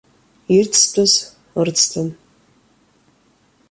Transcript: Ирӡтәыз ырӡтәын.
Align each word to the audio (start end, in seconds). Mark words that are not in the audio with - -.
Ирӡтәыз 0.55 1.13
ырӡтәын. 1.61 2.09